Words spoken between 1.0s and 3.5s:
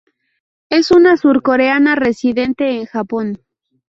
surcoreana residente en Japón.